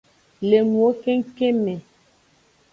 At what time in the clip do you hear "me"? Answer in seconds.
1.63-1.73